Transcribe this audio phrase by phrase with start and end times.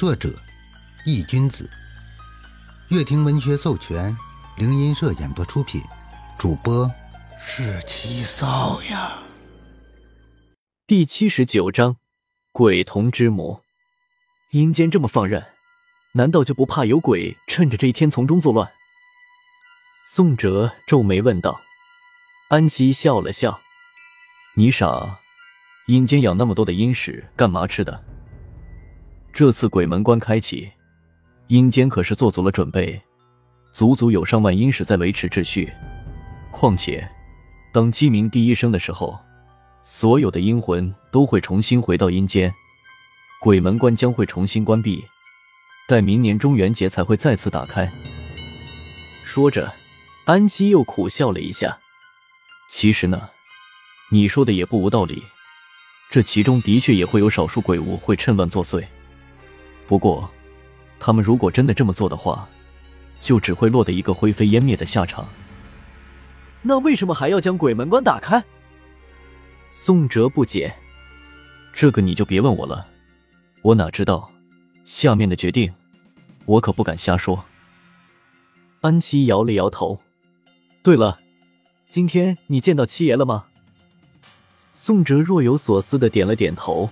[0.00, 0.34] 作者：
[1.04, 1.68] 易君子，
[2.88, 4.16] 乐亭文学授权，
[4.56, 5.78] 灵音社演播出品，
[6.38, 6.90] 主播
[7.38, 9.18] 是七少呀。
[10.86, 11.98] 第七十九章：
[12.50, 13.62] 鬼童之魔。
[14.52, 15.44] 阴间这么放任，
[16.12, 18.70] 难道就不怕有鬼趁着这一天从中作乱？
[20.06, 21.60] 宋哲皱眉问道。
[22.48, 23.60] 安琪笑了笑
[24.56, 25.18] ：“你傻，
[25.88, 28.02] 阴间养那么多的阴使干嘛吃的？
[29.40, 30.70] 这次鬼门关开启，
[31.46, 33.00] 阴间可是做足了准备，
[33.72, 35.72] 足足有上万阴使在维持秩序。
[36.50, 37.08] 况且，
[37.72, 39.18] 当鸡鸣第一声的时候，
[39.82, 42.52] 所有的阴魂都会重新回到阴间，
[43.40, 45.02] 鬼门关将会重新关闭，
[45.88, 47.90] 待明年中元节才会再次打开。”
[49.24, 49.72] 说着，
[50.26, 51.78] 安西又苦笑了一下。
[52.68, 53.30] 其实呢，
[54.10, 55.22] 你说的也不无道理，
[56.10, 58.84] 这其中的确也会有少数鬼物会趁乱作祟。
[59.90, 60.30] 不过，
[61.00, 62.48] 他们如果真的这么做的话，
[63.20, 65.26] 就只会落得一个灰飞烟灭的下场。
[66.62, 68.40] 那为什么还要将鬼门关打开？
[69.72, 70.72] 宋哲不解，
[71.72, 72.86] 这个你就别问我了，
[73.62, 74.30] 我哪知道，
[74.84, 75.74] 下面的决定，
[76.46, 77.44] 我可不敢瞎说。
[78.82, 80.00] 安琪摇了摇头。
[80.84, 81.18] 对了。
[81.88, 83.46] 今天你见到七爷了吗？
[84.76, 86.90] 宋哲若有所思的点了点头，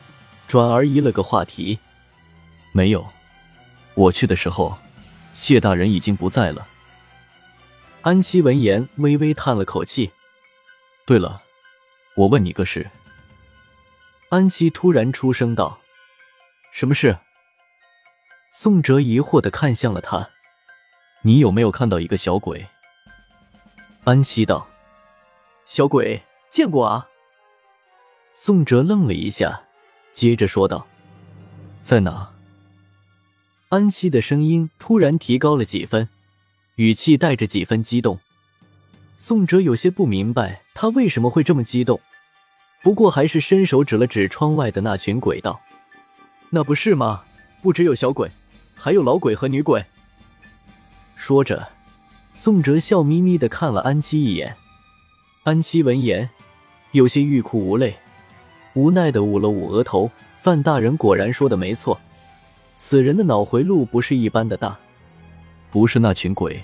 [0.48, 1.78] 转而移了个话题
[2.78, 3.04] ：“没有，
[3.94, 4.78] 我去的时候，
[5.34, 6.64] 谢大人已经不在了。”
[8.02, 10.12] 安七闻言微微叹了口气。
[11.04, 11.42] 对了，
[12.14, 12.88] 我问你个事。
[14.28, 15.80] 安七突然出声道
[16.72, 17.18] ：“什么事？”
[18.54, 20.30] 宋哲疑惑的看向了他
[21.22, 22.64] ：“你有没有看到一个小鬼？”
[24.06, 24.68] 安七道。
[25.64, 27.08] 小鬼见过啊！
[28.32, 29.62] 宋哲愣了一下，
[30.12, 30.86] 接着说道
[31.82, 32.30] ：“在哪？”
[33.70, 36.08] 安七的声音突然提高了几分，
[36.76, 38.18] 语气带着几分激动。
[39.18, 42.00] 宋哲有些不明白他为什么会这么激动，
[42.82, 45.60] 不过还是伸手指了指窗外的那群鬼道
[46.48, 47.24] ：“那不是吗？
[47.60, 48.30] 不只有小鬼，
[48.74, 49.84] 还有老鬼和女鬼。”
[51.14, 51.68] 说着，
[52.32, 54.56] 宋哲笑眯眯的看了安七一眼。
[55.42, 56.30] 安七闻言，
[56.92, 57.98] 有些欲哭无泪，
[58.72, 60.10] 无奈的捂了捂额头。
[60.40, 62.00] 范大人果然说的没错，
[62.78, 64.78] 此人的脑回路不是一般的大，
[65.68, 66.62] 不是那群鬼，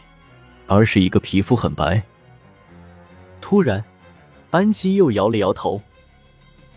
[0.69, 2.01] 而是一个皮肤很白。
[3.41, 3.85] 突然，
[4.53, 5.83] 安七又摇了摇头，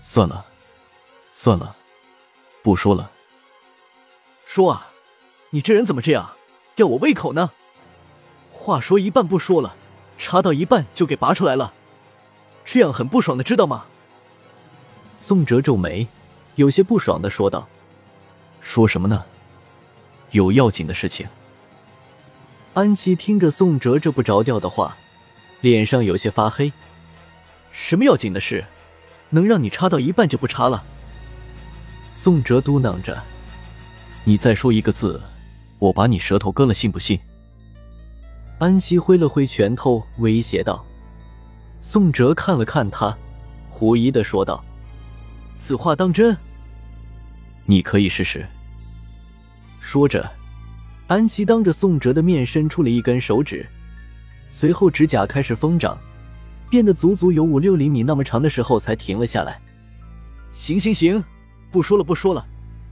[0.02, 0.44] 算了，
[1.31, 1.75] 算了，
[2.64, 3.12] 不说了。
[4.44, 4.88] 说啊，
[5.52, 6.31] 你这人怎么这样，
[6.75, 7.52] 吊我胃口呢？
[8.52, 9.75] 话说一半不说了，
[10.18, 11.72] 插到一半就给拔出来了。
[12.66, 13.86] 这样很不爽的，知道吗？
[15.16, 16.08] 宋哲皱眉，
[16.56, 17.69] 有些不爽的说道
[18.62, 19.23] ：“说什么呢？
[20.31, 21.28] 有要紧的事情。”
[22.73, 24.95] 安琪听着宋哲这不着调的话，
[25.62, 26.72] 脸上有些发黑。
[27.72, 28.63] 什么要紧的事，
[29.29, 30.84] 能让你插到一半就不插了？
[32.13, 33.22] 宋哲嘟囔着
[34.25, 35.22] ：“你再说一个字，
[35.79, 37.19] 我把你舌头割了，信不信？”
[38.59, 40.84] 安琪挥了挥拳头，威胁道。
[41.79, 43.16] 宋哲看了看他，
[43.69, 44.63] 狐疑的说道
[45.56, 46.35] ：“此话当真？
[47.67, 48.44] 你可以试试。”
[49.79, 50.28] 说着，
[51.05, 53.63] 安琪当着宋哲的面伸出了一根手指，
[54.50, 55.95] 随后指甲开始疯长，
[56.69, 59.61] 变得足足有五六厘米那么长的时候才停了下来。
[60.51, 61.23] 行行行，
[61.72, 62.44] 不说了不说了，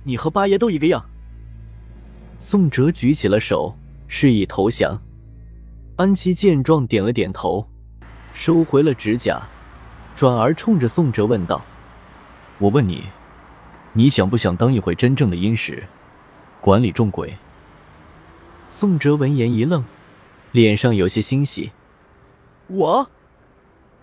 [0.04, 1.04] 你和八爷都一个样。
[2.40, 3.76] 宋哲举起了手，
[4.08, 5.02] 示意投降。
[5.96, 7.68] 安琪见状，点了点头。
[8.34, 9.42] 收回了指甲，
[10.16, 11.64] 转而冲着宋哲问道
[12.60, 13.06] ：“我问你，
[13.98, 15.86] 你想不想当一回真正的阴使，
[16.62, 17.38] 管理众鬼？”
[18.70, 19.86] 宋哲闻言一愣，
[20.52, 21.72] 脸上有些欣喜
[22.68, 23.10] ：“我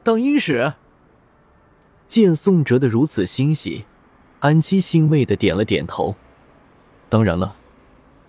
[0.03, 0.73] 当阴使？”
[2.09, 3.85] 见宋哲的如此欣喜，
[4.41, 6.17] 安七欣慰的点了点头
[7.09, 7.55] ：“当然了，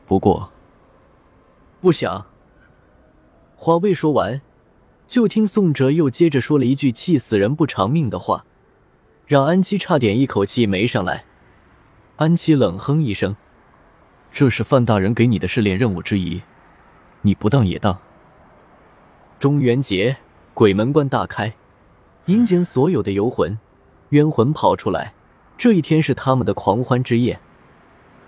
[0.05, 0.51] 不过
[1.79, 2.25] 不想。”
[3.55, 4.41] 话未说完。
[5.05, 8.45] 就听宋哲又接着说了一句气死人不偿命的话，
[9.27, 11.25] 让安七差点一口气没上来。
[12.17, 13.35] 安七冷哼一声
[14.31, 16.43] ：“这是范大人给你的试炼任务之一，
[17.23, 17.97] 你不当也当。”
[19.39, 20.17] 中元节，
[20.53, 21.55] 鬼门关大开，
[22.27, 23.57] 阴间所有的游魂、
[24.09, 25.13] 冤魂跑出来，
[25.57, 27.39] 这一天是他们的狂欢之夜。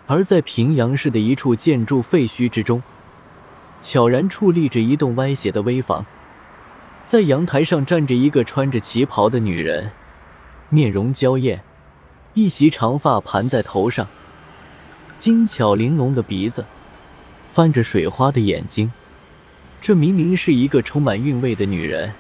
[0.08, 2.82] 而在平阳市的一处建筑废墟之中，
[3.82, 6.04] 悄然矗立着一栋歪斜的危房。
[7.06, 9.92] 在阳台上站着一个穿着旗袍的女人，
[10.70, 11.64] 面容娇艳，
[12.36, 14.06] 一袭长发盘在头上，
[15.18, 16.66] 精巧玲珑的鼻子，
[17.54, 18.92] 泛着水花的眼睛。
[19.82, 22.12] 这明明是一个充满韵味的女人，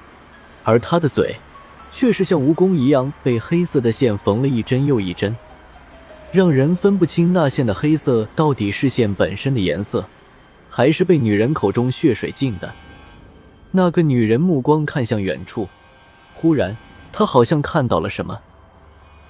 [0.64, 1.36] 而她的嘴，
[1.92, 5.36] 却是像蜈蚣一样被黑色的线缝了一针又一针，
[6.32, 10.06] 让人分不清那线的黑色到底是线本身的颜色，
[10.70, 12.74] 还是被女人口中血水浸的。
[13.72, 15.68] 那个女人目光看向远处，
[16.34, 16.78] 忽然，
[17.12, 18.40] 她好像看到了什么，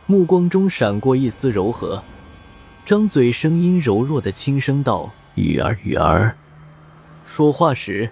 [0.07, 2.04] 目光中闪过一丝柔和，
[2.86, 6.38] 张嘴，声音柔弱的轻声道：“雨儿，雨儿。”
[7.25, 8.12] 说话时，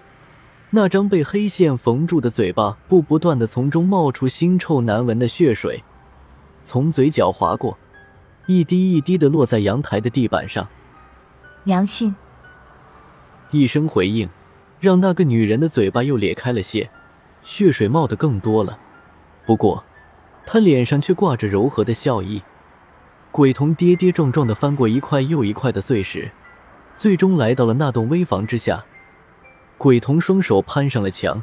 [0.70, 5.84] 那张被黑线缝住的嘴巴不不断的从中冒出腥臭难闻的血水，
[6.64, 7.78] 从嘴角划过，
[8.46, 10.66] 一滴一滴的落在阳台的地板上。
[11.62, 12.14] 娘亲，
[13.52, 14.28] 一声回应。
[14.80, 16.90] 让那个女人的嘴巴又裂开了些，
[17.42, 18.78] 血水冒得更多了。
[19.46, 19.82] 不过，
[20.46, 22.42] 他脸上却挂着柔和的笑意。
[23.30, 26.30] 鬼童跌跌撞撞地翻过一块又一块的碎石，
[26.96, 28.84] 最终来到了那栋危房之下。
[29.76, 31.42] 鬼童双手攀上了墙，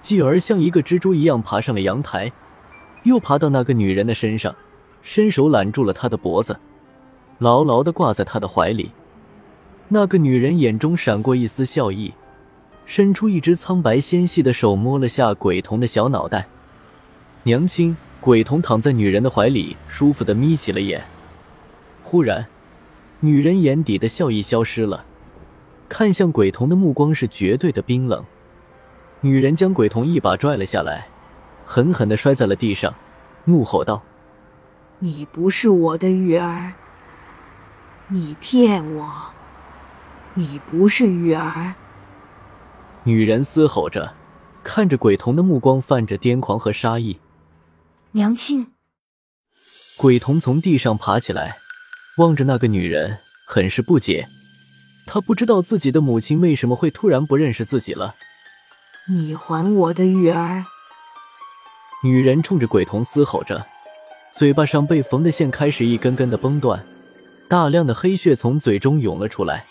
[0.00, 2.32] 继而像一个蜘蛛一样爬上了阳台，
[3.02, 4.54] 又爬到那个女人的身上，
[5.02, 6.58] 伸手揽住了她的脖子，
[7.38, 8.92] 牢牢地挂在她的怀里。
[9.88, 12.14] 那个女人眼中闪过一丝笑意。
[12.84, 16.48] 伸出一只苍白纤细的手，摸了下鬼童的小脑袋。
[17.44, 21.04] 娘亲，鬼童躺在女人的怀里，舒服的眯起了眼。
[22.04, 22.46] 忽然，
[23.18, 25.04] 女人眼底的笑意消失了，
[25.88, 28.24] 看向鬼童的目光是绝对的冰冷。
[29.22, 31.08] 女人将鬼童一把拽了下来，
[31.66, 32.94] 狠狠的摔在了地上，
[33.46, 34.00] 怒吼道
[35.00, 36.74] ：“你不是我的玉儿！
[38.06, 39.32] 你骗我！
[40.34, 41.74] 你不是玉儿！”
[43.02, 44.14] 女人嘶吼着，
[44.62, 47.18] 看着鬼童的目光泛着癫狂和杀意。
[48.14, 48.72] 娘亲，
[49.96, 51.56] 鬼童从地上爬起来，
[52.18, 54.28] 望着那个女人，很是不解。
[55.06, 58.14] 他不知道自己的母亲为什么会突然不认识自己了。
[59.08, 60.62] 你还我的玉儿！
[62.04, 63.64] 女人冲着鬼童嘶吼着，
[64.30, 66.84] 嘴巴上被缝的线开始一根根的崩断，
[67.48, 69.64] 大量的黑血从嘴中涌了出来。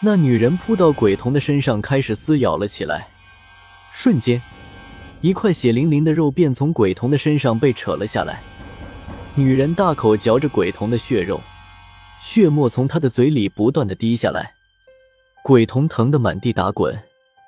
[0.00, 3.10] 那女人扑到鬼童的身上，开始撕咬了起来。
[3.92, 4.42] 瞬间，
[5.24, 8.42] 一块血淋淋的肉便从鬼童的身上被扯了下来。
[9.34, 11.40] 女人大口嚼着鬼童的血肉，
[12.20, 14.52] 血沫从她的嘴里不断的滴下来。
[15.42, 17.02] 鬼童疼得满地打滚，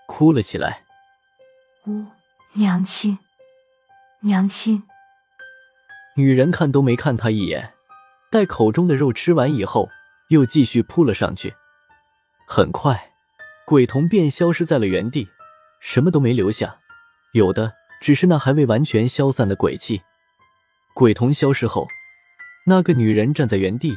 [0.07, 0.85] 哭了起来。
[1.87, 2.07] 呜，
[2.55, 3.19] 娘亲，
[4.21, 4.83] 娘亲。
[6.17, 7.75] 女人看都没看他一眼，
[8.31, 9.91] 待口中的肉吃完以后，
[10.29, 11.53] 又继续扑了上去。
[12.49, 13.11] 很快，
[13.67, 15.29] 鬼童便消失在了原地，
[15.79, 16.79] 什么都没留下，
[17.37, 20.03] 有的只是那还未完全消散的鬼气。
[20.95, 21.87] 鬼童消失后，
[22.67, 23.97] 那个女人站在原地，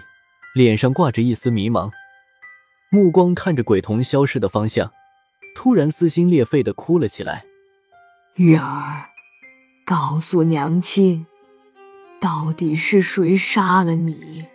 [0.54, 1.90] 脸上挂着一丝迷茫，
[2.92, 4.92] 目光看着鬼童消失的方向，
[5.56, 7.46] 突然撕心裂肺的哭了起来
[8.36, 9.06] ：“玉儿，
[9.86, 11.26] 告诉娘亲，
[12.20, 14.46] 到底是谁杀了你？”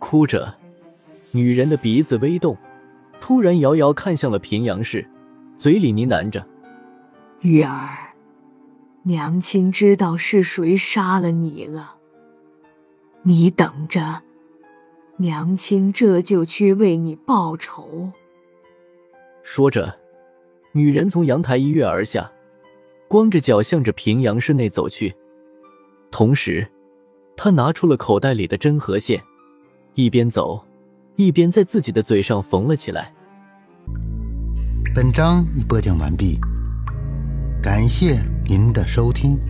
[0.00, 0.56] 哭着。
[1.32, 2.56] 女人的鼻子微动，
[3.20, 5.06] 突然遥遥看向了平阳市，
[5.56, 6.44] 嘴里呢喃着
[7.42, 8.14] ：“玉儿，
[9.04, 11.96] 娘亲知道是谁杀了你了。
[13.22, 14.22] 你等着，
[15.16, 18.12] 娘亲这就去为你报仇。”
[19.42, 19.98] 说着，
[20.72, 22.30] 女人从阳台一跃而下，
[23.08, 25.14] 光着脚向着平阳室内走去。
[26.10, 26.68] 同时，
[27.36, 29.22] 她拿出了口袋里的针和线，
[29.94, 30.62] 一边走。
[31.16, 33.12] 一边在自己的嘴上缝了起来。
[34.94, 36.38] 本章已播讲完毕，
[37.62, 39.49] 感谢您的收听。